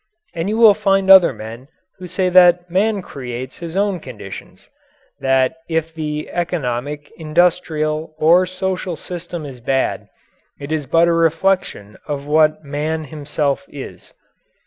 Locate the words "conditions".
3.99-4.67